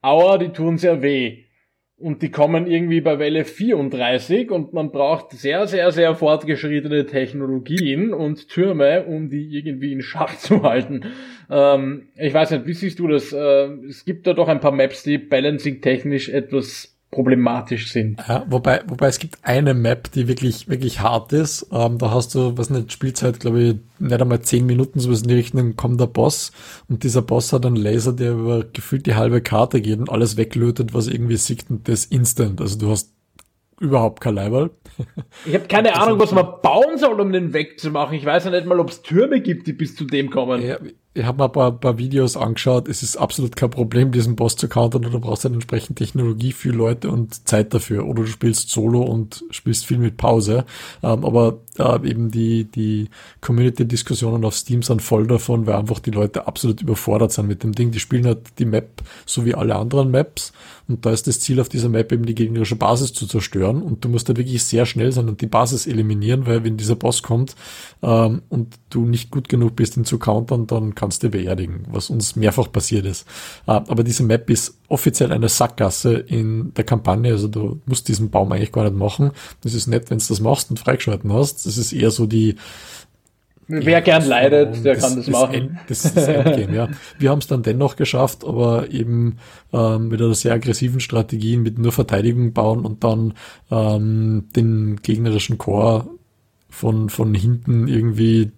[0.03, 1.45] Aua, die tun sehr weh.
[1.97, 8.15] Und die kommen irgendwie bei Welle 34 und man braucht sehr, sehr, sehr fortgeschrittene Technologien
[8.15, 11.05] und Türme, um die irgendwie in Schach zu halten.
[11.51, 13.35] Ähm, ich weiß nicht, wie siehst du das?
[13.35, 18.23] Äh, es gibt da doch ein paar Maps, die balancing technisch etwas problematisch sind.
[18.29, 21.67] Ja, wobei, wobei es gibt eine Map, die wirklich, wirklich hart ist.
[21.73, 25.29] Ähm, da hast du, was nicht, Spielzeit, glaube ich, nicht einmal zehn Minuten, sowas in
[25.29, 26.53] die Richtung, kommt der Boss
[26.89, 30.37] und dieser Boss hat einen Laser, der über gefühlt die halbe Karte geht und alles
[30.37, 32.61] weglötet, was irgendwie sieht und das instant.
[32.61, 33.13] Also du hast
[33.81, 34.71] überhaupt kein Leiberl.
[35.47, 38.15] Ich habe keine Ahnung, was man bauen soll, um den wegzumachen.
[38.15, 40.61] Ich weiß ja nicht mal, ob es Türme gibt, die bis zu dem kommen.
[40.61, 40.77] Ja,
[41.13, 42.87] ich habe mal ein paar, paar Videos angeschaut.
[42.87, 45.03] Es ist absolut kein Problem, diesen Boss zu countern.
[45.03, 48.07] Du brauchst dann entsprechend Technologie für Leute und Zeit dafür.
[48.07, 50.65] Oder du spielst Solo und spielst viel mit Pause.
[51.03, 53.09] Ähm, aber äh, eben die, die
[53.41, 57.73] Community-Diskussionen auf Steam sind voll davon, weil einfach die Leute absolut überfordert sind mit dem
[57.73, 57.91] Ding.
[57.91, 60.53] Die spielen halt die Map so wie alle anderen Maps.
[60.91, 63.81] Und da ist das Ziel auf dieser Map eben die gegnerische Basis zu zerstören.
[63.81, 66.97] Und du musst da wirklich sehr schnell sein und die Basis eliminieren, weil wenn dieser
[66.97, 67.55] Boss kommt
[68.03, 72.11] ähm, und du nicht gut genug bist, ihn zu countern, dann kannst du beerdigen, was
[72.11, 73.25] uns mehrfach passiert ist.
[73.69, 78.31] Äh, aber diese Map ist offiziell eine Sackgasse in der Kampagne, also du musst diesen
[78.31, 79.31] Baum eigentlich gar nicht machen.
[79.61, 81.67] Das ist nett, wenn du das machst und freigeschalten hast.
[81.67, 82.57] Das ist eher so die
[83.71, 85.55] Wer gern leidet, der das, kann das, machen.
[85.55, 86.89] End, das ist das Endgame, ja.
[87.19, 89.39] Wir haben es dann dennoch geschafft, aber eben
[89.73, 93.35] ähm, mit einer sehr aggressiven Strategien, mit nur Verteidigung bauen und dann
[93.71, 96.09] ähm, den gegnerischen Chor
[96.69, 98.51] von, von hinten irgendwie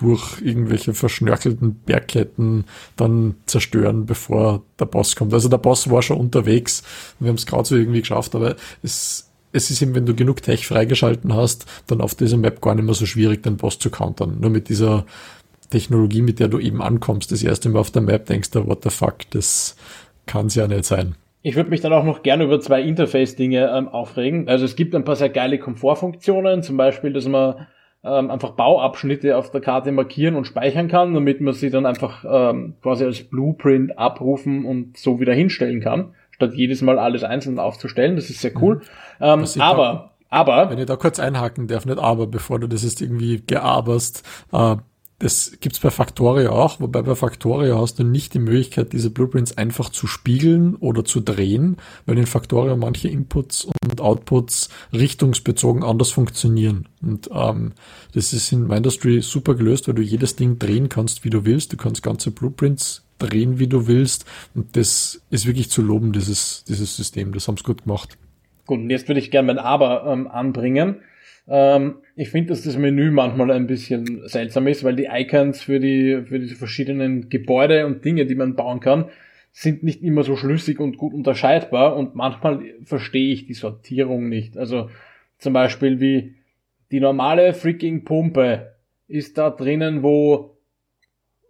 [0.00, 2.64] durch irgendwelche verschnörkelten Bergketten
[2.96, 5.32] dann zerstören, bevor der Boss kommt.
[5.32, 6.82] Also der Boss war schon unterwegs.
[7.20, 10.42] Wir haben es gerade so irgendwie geschafft, aber es, es ist eben, wenn du genug
[10.42, 13.90] Tech freigeschalten hast, dann auf dieser Map gar nicht mehr so schwierig, den Boss zu
[13.90, 14.38] countern.
[14.40, 15.04] Nur mit dieser
[15.70, 18.82] Technologie, mit der du eben ankommst, das erste Mal auf der Map denkst du, what
[18.82, 19.76] the fuck, das
[20.26, 21.14] kann es ja nicht sein.
[21.42, 24.48] Ich würde mich dann auch noch gerne über zwei Interface-Dinge ähm, aufregen.
[24.48, 27.66] Also es gibt ein paar sehr geile Komfortfunktionen, zum Beispiel, dass man
[28.04, 32.24] ähm, einfach Bauabschnitte auf der Karte markieren und speichern kann, damit man sie dann einfach
[32.28, 37.58] ähm, quasi als Blueprint abrufen und so wieder hinstellen kann, statt jedes Mal alles einzeln
[37.58, 38.16] aufzustellen.
[38.16, 38.82] Das ist sehr cool.
[39.20, 39.44] Mhm.
[39.44, 40.70] Ähm, aber Aber.
[40.70, 44.76] Wenn ich da kurz einhaken darf, nicht aber, bevor du das jetzt irgendwie geaberst, äh,
[45.18, 49.56] das gibt's bei Factorio auch, wobei bei Factorio hast du nicht die Möglichkeit, diese Blueprints
[49.56, 56.10] einfach zu spiegeln oder zu drehen, weil in Factorio manche Inputs und Outputs richtungsbezogen anders
[56.10, 56.88] funktionieren.
[57.02, 57.72] Und ähm,
[58.14, 61.72] das ist in Mindustry super gelöst, weil du jedes Ding drehen kannst, wie du willst.
[61.72, 64.26] Du kannst ganze Blueprints drehen, wie du willst.
[64.54, 67.32] Und das ist wirklich zu loben, dieses, dieses System.
[67.32, 68.18] Das haben sie gut gemacht.
[68.66, 70.96] Gut, und jetzt würde ich gerne mein Aber ähm, anbringen.
[71.48, 75.80] Ähm, ich finde, dass das Menü manchmal ein bisschen seltsam ist, weil die Icons für
[75.80, 79.06] die, für diese verschiedenen Gebäude und Dinge, die man bauen kann,
[79.52, 84.56] sind nicht immer so schlüssig und gut unterscheidbar und manchmal verstehe ich die Sortierung nicht.
[84.56, 84.88] Also
[85.38, 86.34] zum Beispiel wie
[86.90, 88.74] die normale freaking Pumpe
[89.08, 90.56] ist da drinnen, wo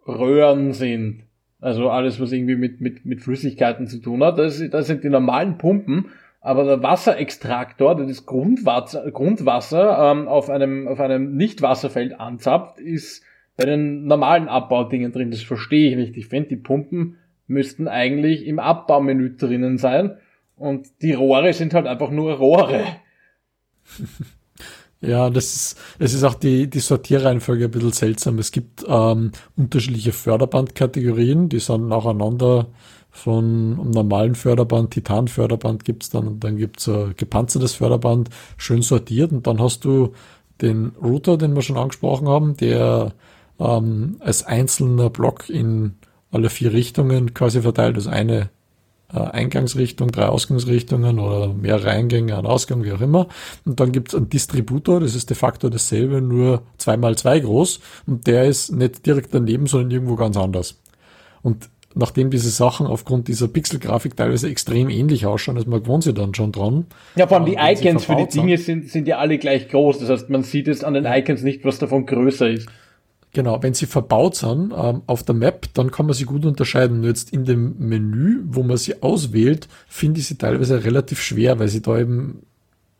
[0.07, 1.23] Röhren sind.
[1.63, 4.37] Also alles, was irgendwie mit, mit, mit Flüssigkeiten zu tun hat.
[4.37, 6.09] Das, das sind die normalen Pumpen
[6.43, 13.23] aber der Wasserextraktor, der das Grundwasser, Grundwasser ähm, auf einem, auf einem Nicht-Wasserfeld anzapft, ist
[13.55, 15.31] bei den normalen Abbaudingen drin.
[15.31, 16.17] Das verstehe ich nicht.
[16.17, 17.15] Ich finde, die Pumpen
[17.47, 20.17] müssten eigentlich im Abbaumenü drinnen sein
[20.57, 22.83] und die Rohre sind halt einfach nur Rohre.
[25.05, 28.39] Ja, das ist, es ist auch die, die Sortierreihenfolge ein bisschen seltsam.
[28.39, 32.67] Es gibt ähm, unterschiedliche Förderbandkategorien, die sind nacheinander
[33.11, 39.31] von einem normalen Förderband, Titanförderband gibt's dann und dann gibt's ein gepanzertes Förderband, schön sortiert
[39.33, 40.13] und dann hast du
[40.61, 43.11] den Router, den wir schon angesprochen haben, der
[43.59, 45.95] ähm, als einzelner Block in
[46.31, 48.47] alle vier Richtungen quasi verteilt, also eine äh,
[49.19, 53.27] Eingangsrichtung, drei Ausgangsrichtungen oder mehrere Eingänge, ein Ausgang, wie auch immer.
[53.65, 58.27] Und dann gibt's einen Distributor, das ist de facto dasselbe, nur zweimal zwei groß und
[58.27, 60.79] der ist nicht direkt daneben, sondern irgendwo ganz anders.
[61.41, 66.13] Und nachdem diese Sachen aufgrund dieser Pixelgrafik teilweise extrem ähnlich ausschauen, also man gewohnt sich
[66.13, 66.85] dann schon dran.
[67.15, 69.99] Ja, vor allem die Icons für die Dinge sind, sind ja alle gleich groß.
[69.99, 72.67] Das heißt, man sieht es an den Icons nicht, was davon größer ist.
[73.33, 76.99] Genau, wenn sie verbaut sind ähm, auf der Map, dann kann man sie gut unterscheiden.
[76.99, 81.57] Nur jetzt in dem Menü, wo man sie auswählt, finde ich sie teilweise relativ schwer,
[81.57, 82.43] weil sie da eben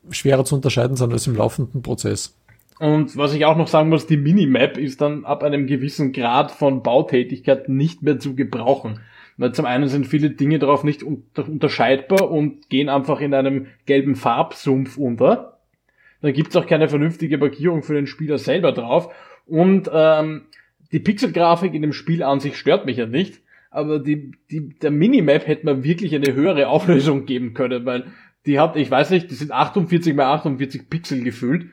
[0.10, 2.36] schwerer zu unterscheiden sind als im laufenden Prozess.
[2.80, 6.52] Und was ich auch noch sagen muss, die Minimap ist dann ab einem gewissen Grad
[6.52, 9.02] von Bautätigkeit nicht mehr zu gebrauchen.
[9.38, 14.15] Weil zum einen sind viele Dinge darauf nicht unterscheidbar und gehen einfach in einem gelben
[14.15, 15.60] Farbsumpf unter.
[16.22, 19.13] Dann gibt's auch keine vernünftige Markierung für den Spieler selber drauf.
[19.46, 20.44] Und ähm,
[20.92, 23.42] die Pixelgrafik in dem Spiel an sich stört mich ja nicht.
[23.72, 28.06] Aber die, die, der Minimap hätte man wirklich eine höhere Auflösung geben können, weil
[28.46, 31.68] die hat, ich weiß nicht, die sind 48 mal 48 Pixel gefühlt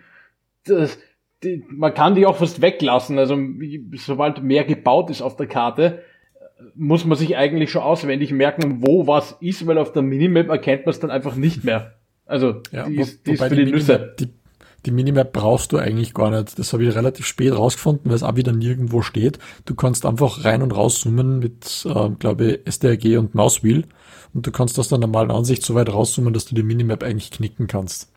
[0.65, 0.99] das,
[1.43, 3.19] die, man kann die auch fast weglassen.
[3.19, 3.39] Also
[3.97, 6.03] sobald mehr gebaut ist auf der Karte,
[6.75, 10.87] muss man sich eigentlich schon auswendig merken, wo was ist, weil auf der Minimap erkennt
[10.87, 11.95] man es dann einfach nicht mehr.
[12.27, 13.93] Also ja, die, ist, die ist für die, die Nüsse.
[13.93, 14.29] Minimap, die,
[14.87, 16.59] die Minimap brauchst du eigentlich gar nicht.
[16.59, 19.39] Das habe ich relativ spät rausgefunden, weil es auch wieder nirgendwo steht.
[19.65, 23.85] Du kannst einfach rein und rauszoomen mit, äh, glaube ich, SDRG und Mauswheel
[24.35, 27.31] und du kannst aus der normalen Ansicht so weit rauszoomen, dass du die Minimap eigentlich
[27.31, 28.13] knicken kannst.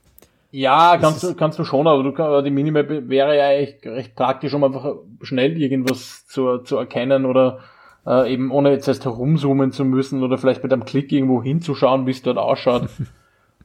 [0.51, 4.53] Ja, kannst du, kannst du schon, aber du, die Minimap wäre ja echt recht praktisch,
[4.53, 7.59] um einfach schnell irgendwas zu, zu erkennen oder
[8.05, 12.05] äh, eben ohne jetzt erst herumzoomen zu müssen oder vielleicht mit einem Klick irgendwo hinzuschauen,
[12.05, 12.87] wie es dort ausschaut.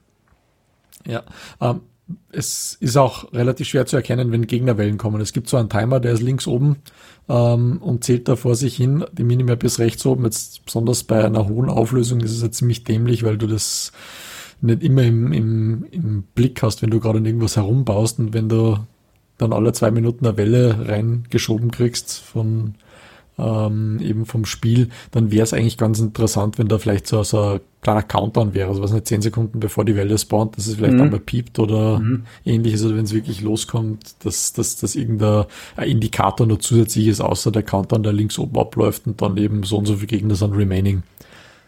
[1.05, 1.21] ja,
[1.61, 1.81] ähm,
[2.31, 5.21] es ist auch relativ schwer zu erkennen, wenn Gegnerwellen kommen.
[5.21, 6.77] Es gibt so einen Timer, der ist links oben
[7.27, 9.05] ähm, und zählt da vor sich hin.
[9.11, 10.25] Die Minimap ist rechts oben.
[10.25, 13.91] Jetzt besonders bei einer hohen Auflösung ist es ja ziemlich dämlich, weil du das
[14.61, 18.77] nicht immer im, im, im Blick hast, wenn du gerade irgendwas herumbaust und wenn du
[19.37, 22.75] dann alle zwei Minuten eine Welle reingeschoben kriegst von
[23.39, 27.41] ähm, eben vom Spiel, dann wäre es eigentlich ganz interessant, wenn da vielleicht so, so
[27.41, 30.75] ein kleiner Countdown wäre, also was nicht zehn Sekunden bevor die Welle spawnt, dass es
[30.75, 31.01] vielleicht mhm.
[31.01, 32.25] einmal piept oder mhm.
[32.45, 35.45] ähnliches, oder wenn es wirklich loskommt, dass, dass, dass irgendein
[35.77, 39.77] Indikator noch zusätzlich ist, außer der Countdown, der links oben abläuft und dann eben so
[39.77, 41.03] und so viele Gegner sind remaining.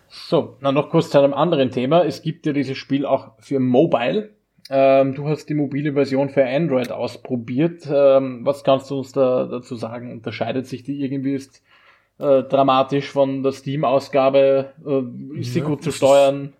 [0.09, 2.03] So, dann noch kurz zu einem anderen Thema.
[2.03, 4.31] Es gibt ja dieses Spiel auch für Mobile.
[4.73, 7.87] Ähm, du hast die mobile Version für Android ausprobiert.
[7.91, 10.11] Ähm, was kannst du uns da dazu sagen?
[10.11, 11.61] Unterscheidet sich die irgendwie ist
[12.19, 14.71] äh, dramatisch von der Steam-Ausgabe?
[14.85, 16.53] Äh, ist sie gut zu steuern?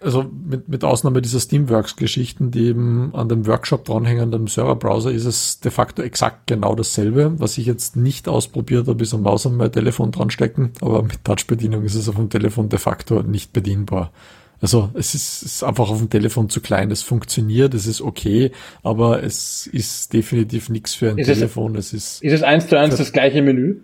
[0.00, 5.24] also mit, mit Ausnahme dieser Steamworks-Geschichten, die eben an dem Workshop dranhängen, dem Serverbrowser, ist
[5.24, 7.34] es de facto exakt genau dasselbe.
[7.38, 11.02] Was ich jetzt nicht ausprobiert habe, ist am Maus an mein Telefon dran stecken, aber
[11.02, 14.12] mit Touch-Bedienung ist es auf dem Telefon de facto nicht bedienbar.
[14.60, 16.90] Also es ist, ist einfach auf dem Telefon zu klein.
[16.90, 18.50] Es funktioniert, es ist okay,
[18.82, 21.76] aber es ist definitiv nichts für ein ist Telefon.
[21.76, 23.76] Es, es ist, ist es eins zu eins das gleiche Menü?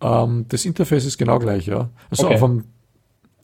[0.00, 1.90] Ähm, das Interface ist genau gleich, ja.
[2.10, 2.36] Also okay.
[2.36, 2.64] auf einem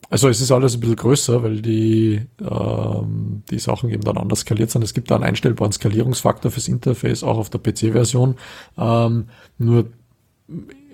[0.09, 4.39] Also es ist alles ein bisschen größer, weil die, ähm, die Sachen eben dann anders
[4.39, 4.83] skaliert sind.
[4.83, 8.35] Es gibt da einen einstellbaren Skalierungsfaktor fürs Interface, auch auf der PC-Version.
[8.77, 9.25] Ähm,
[9.59, 9.85] nur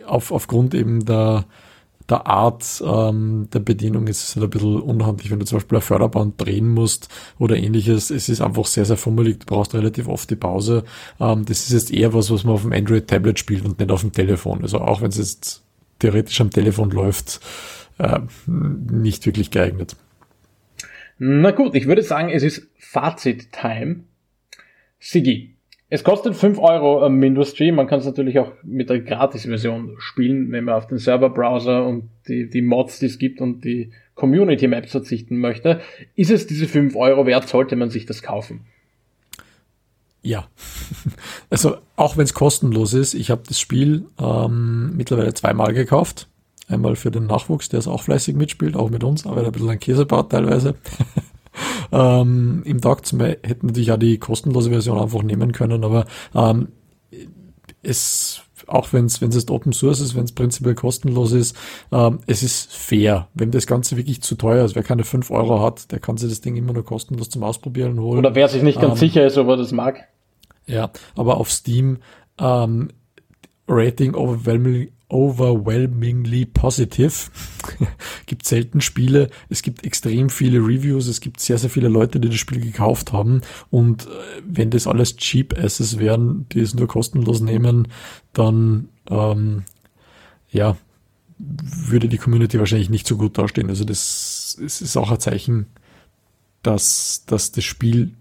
[0.05, 1.45] auf, aufgrund eben der,
[2.09, 5.77] der Art ähm, der Bedienung ist es halt ein bisschen unhandlich, wenn du zum Beispiel
[5.77, 7.09] ein Förderband drehen musst
[7.39, 8.09] oder ähnliches.
[8.09, 9.39] Es ist einfach sehr, sehr fummelig.
[9.39, 10.83] Du brauchst relativ oft die Pause.
[11.19, 14.01] Ähm, das ist jetzt eher was, was man auf dem Android-Tablet spielt und nicht auf
[14.01, 14.61] dem Telefon.
[14.61, 15.63] Also auch wenn es jetzt
[15.99, 17.39] theoretisch am Telefon läuft,
[17.97, 19.95] äh, nicht wirklich geeignet.
[21.17, 24.03] Na gut, ich würde sagen, es ist Fazit-Time.
[24.99, 25.55] Sigi,
[25.93, 27.75] es kostet 5 Euro am Windows-Stream.
[27.75, 32.09] Man kann es natürlich auch mit der Gratis-Version spielen, wenn man auf den Server-Browser und
[32.29, 35.81] die, die Mods, die es gibt und die Community-Maps verzichten möchte.
[36.15, 37.49] Ist es diese 5 Euro wert?
[37.49, 38.61] Sollte man sich das kaufen?
[40.21, 40.47] Ja,
[41.49, 46.29] also auch wenn es kostenlos ist, ich habe das Spiel ähm, mittlerweile zweimal gekauft.
[46.69, 49.69] Einmal für den Nachwuchs, der es auch fleißig mitspielt, auch mit uns, aber ein bisschen
[49.69, 50.75] ein Käse baut teilweise.
[51.91, 56.69] ähm, Im Tag zum hätten natürlich auch die kostenlose Version einfach nehmen können, aber ähm,
[57.83, 61.55] es auch wenn es wenn es jetzt Open Source ist, wenn es prinzipiell kostenlos ist,
[61.91, 63.27] ähm, es ist fair.
[63.33, 66.29] Wenn das Ganze wirklich zu teuer ist, wer keine 5 Euro hat, der kann sich
[66.29, 68.19] das Ding immer nur kostenlos zum Ausprobieren holen.
[68.19, 70.07] Oder wer sich nicht ganz ähm, sicher ist, ob er das mag.
[70.67, 71.97] Ja, aber auf Steam
[72.39, 72.89] ähm,
[73.67, 77.29] Rating overwhelmingly, overwhelmingly positive.
[78.25, 79.29] gibt selten Spiele.
[79.49, 81.07] Es gibt extrem viele Reviews.
[81.07, 83.41] Es gibt sehr, sehr viele Leute, die das Spiel gekauft haben.
[83.69, 84.09] Und äh,
[84.45, 87.89] wenn das alles Cheap Asses wären, die es nur kostenlos nehmen,
[88.33, 89.63] dann, ähm,
[90.49, 90.77] ja,
[91.37, 93.69] würde die Community wahrscheinlich nicht so gut dastehen.
[93.69, 95.67] Also das, das ist auch ein Zeichen,
[96.61, 98.13] dass, dass das Spiel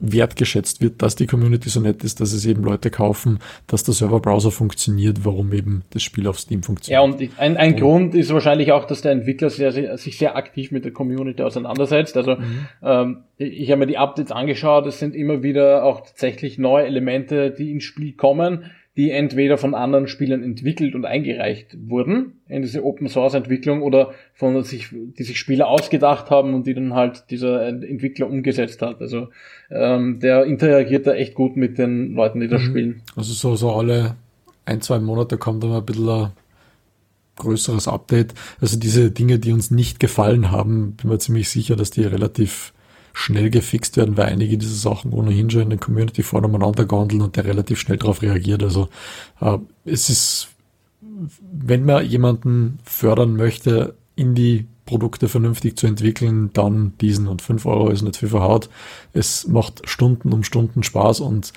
[0.00, 3.94] wertgeschätzt wird, dass die Community so nett ist, dass es eben Leute kaufen, dass der
[3.94, 7.00] Serverbrowser funktioniert, warum eben das Spiel auf Steam funktioniert.
[7.00, 10.18] Ja, und ein, ein und Grund ist wahrscheinlich auch, dass der Entwickler sehr, sehr, sich
[10.18, 12.16] sehr aktiv mit der Community auseinandersetzt.
[12.16, 12.66] Also mhm.
[12.82, 17.50] ähm, ich habe mir die Updates angeschaut, es sind immer wieder auch tatsächlich neue Elemente,
[17.50, 22.84] die ins Spiel kommen die entweder von anderen Spielern entwickelt und eingereicht wurden in diese
[22.84, 27.24] Open Source Entwicklung oder von sich, die sich Spieler ausgedacht haben und die dann halt
[27.30, 29.00] dieser Entwickler umgesetzt hat.
[29.00, 29.28] Also
[29.70, 32.62] ähm, der interagiert da echt gut mit den Leuten, die da mhm.
[32.62, 33.02] spielen.
[33.16, 34.14] Also so, so alle
[34.64, 36.32] ein, zwei Monate kommt dann ein bisschen ein
[37.36, 38.34] größeres Update.
[38.60, 42.73] Also diese Dinge, die uns nicht gefallen haben, bin mir ziemlich sicher, dass die relativ
[43.14, 47.22] schnell gefixt werden, weil einige dieser Sachen ohnehin schon in den Community Foren umeinander gondeln
[47.22, 48.62] und der relativ schnell darauf reagiert.
[48.62, 48.88] Also
[49.40, 50.48] äh, es ist,
[51.50, 57.64] wenn man jemanden fördern möchte, in die Produkte vernünftig zu entwickeln, dann diesen und 5
[57.66, 58.68] Euro ist nicht viel verhaut.
[59.12, 61.52] Es macht Stunden um Stunden Spaß und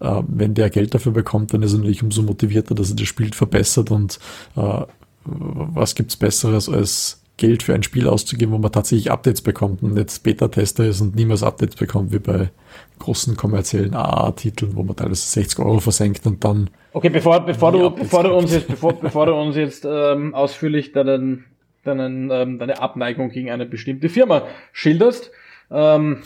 [0.00, 3.08] äh, wenn der Geld dafür bekommt, dann ist er natürlich umso motivierter, dass er das
[3.08, 4.20] Spiel verbessert und
[4.56, 4.82] äh,
[5.24, 9.94] was gibt's Besseres als Geld für ein Spiel auszugeben, wo man tatsächlich Updates bekommt und
[9.94, 12.50] nicht Beta-Tester ist und niemals Updates bekommt, wie bei
[12.98, 16.68] großen kommerziellen AA-Titeln, wo man teilweise 60 Euro versenkt und dann.
[16.92, 20.92] Okay, bevor, bevor du, bevor du uns jetzt, bevor, bevor du uns jetzt ähm, ausführlich
[20.92, 21.44] deinen,
[21.84, 25.30] deinen, ähm, deine Abneigung gegen eine bestimmte Firma schilderst,
[25.70, 26.22] ähm,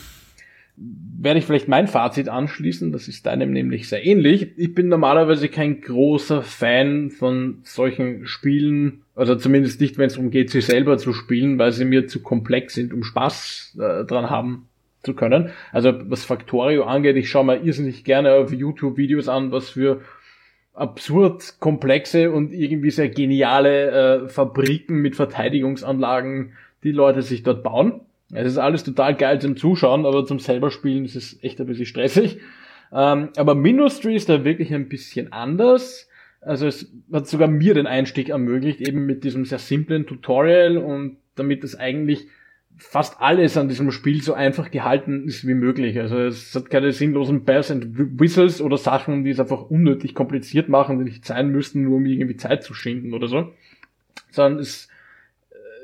[0.75, 2.91] werde ich vielleicht mein Fazit anschließen.
[2.91, 4.57] Das ist deinem nämlich sehr ähnlich.
[4.57, 10.31] Ich bin normalerweise kein großer Fan von solchen Spielen, also zumindest nicht, wenn es darum
[10.31, 14.29] geht, sie selber zu spielen, weil sie mir zu komplex sind, um Spaß äh, dran
[14.29, 14.67] haben
[15.03, 15.51] zu können.
[15.71, 20.01] Also was Factorio angeht, ich schaue mir irrsinnig gerne auf YouTube Videos an, was für
[20.73, 28.01] absurd komplexe und irgendwie sehr geniale äh, Fabriken mit Verteidigungsanlagen die Leute sich dort bauen.
[28.33, 31.67] Es ist alles total geil zum Zuschauen, aber zum selber spielen ist es echt ein
[31.67, 32.39] bisschen stressig.
[32.91, 36.09] Ähm, aber Ministry ist da wirklich ein bisschen anders.
[36.41, 41.17] Also es hat sogar mir den Einstieg ermöglicht, eben mit diesem sehr simplen Tutorial und
[41.35, 42.27] damit es eigentlich
[42.77, 45.99] fast alles an diesem Spiel so einfach gehalten ist wie möglich.
[45.99, 50.69] Also es hat keine sinnlosen Bells and Whistles oder Sachen, die es einfach unnötig kompliziert
[50.69, 53.53] machen, die nicht sein müssten, nur um irgendwie Zeit zu schinden oder so.
[54.31, 54.89] Sondern es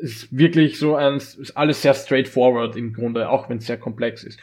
[0.02, 4.24] ist wirklich so ein, ist alles sehr straightforward im Grunde, auch wenn es sehr komplex
[4.24, 4.40] ist.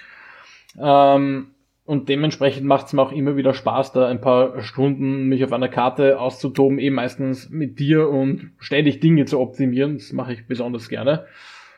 [0.81, 1.49] Ähm,
[1.85, 5.53] und dementsprechend macht es mir auch immer wieder Spaß, da ein paar Stunden mich auf
[5.53, 9.95] einer Karte auszutoben, eben meistens mit dir und ständig Dinge zu optimieren.
[9.95, 11.27] Das mache ich besonders gerne.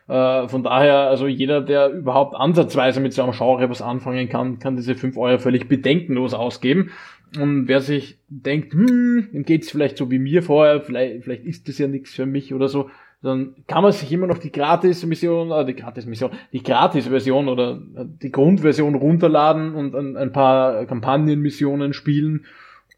[0.08, 4.58] Äh, von daher, also jeder, der überhaupt ansatzweise mit so einem Genre was anfangen kann,
[4.58, 6.90] kann diese 5 Euro völlig bedenkenlos ausgeben.
[7.38, 11.68] Und wer sich denkt, hm, dem geht's vielleicht so wie mir vorher, vielleicht, vielleicht ist
[11.68, 12.88] das ja nichts für mich oder so,
[13.22, 18.30] dann kann man sich immer noch die Gratis-Mission, äh, die Gratis-Mission, die Gratis-Version oder die
[18.30, 22.46] Grundversion runterladen und ein, ein paar Kampagnenmissionen spielen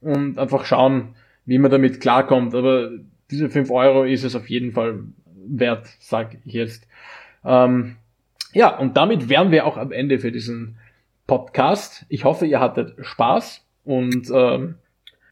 [0.00, 1.14] und einfach schauen,
[1.46, 2.54] wie man damit klarkommt.
[2.54, 2.90] Aber
[3.30, 5.04] diese fünf Euro ist es auf jeden Fall
[5.46, 6.86] wert, sag ich jetzt.
[7.44, 7.96] Ähm,
[8.52, 10.76] ja, und damit wären wir auch am Ende für diesen
[11.26, 12.04] Podcast.
[12.08, 14.74] Ich hoffe, ihr hattet Spaß und ähm,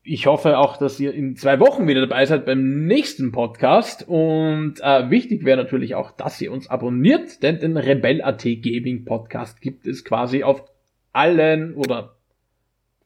[0.09, 4.09] ich hoffe auch, dass ihr in zwei Wochen wieder dabei seid beim nächsten Podcast.
[4.09, 9.61] Und äh, wichtig wäre natürlich auch, dass ihr uns abonniert, denn den Rebel.at Gaming Podcast
[9.61, 10.65] gibt es quasi auf
[11.13, 12.17] allen oder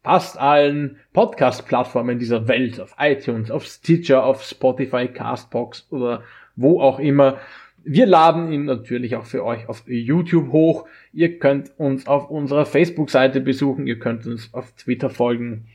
[0.04, 6.22] fast allen Podcast-Plattformen dieser Welt, auf iTunes, auf Stitcher, auf Spotify, Castbox oder
[6.54, 7.38] wo auch immer.
[7.84, 10.86] Wir laden ihn natürlich auch für euch auf YouTube hoch.
[11.12, 15.66] Ihr könnt uns auf unserer Facebook-Seite besuchen, ihr könnt uns auf Twitter folgen.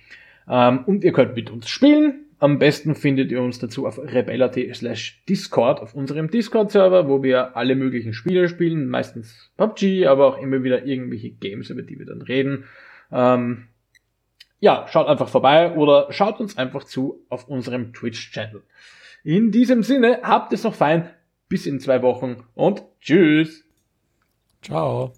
[0.50, 2.26] Ähm, und ihr könnt mit uns spielen.
[2.40, 7.58] Am besten findet ihr uns dazu auf rebellat slash Discord, auf unserem Discord-Server, wo wir
[7.58, 12.06] alle möglichen Spiele spielen, meistens PUBG, aber auch immer wieder irgendwelche Games, über die wir
[12.06, 12.66] dann reden.
[13.12, 13.70] Ähm,
[14.60, 18.62] ja, schaut einfach vorbei oder schaut uns einfach zu auf unserem Twitch-Channel.
[19.24, 21.10] In diesem Sinne, habt es noch fein,
[21.50, 23.66] bis in zwei Wochen und tschüss.
[24.62, 25.14] Ciao.